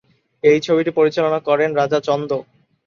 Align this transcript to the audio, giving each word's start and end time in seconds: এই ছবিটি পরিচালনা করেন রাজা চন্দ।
এই 0.43 0.59
ছবিটি 0.61 0.91
পরিচালনা 0.97 1.39
করেন 1.47 1.69
রাজা 1.75 1.99
চন্দ। 2.07 2.31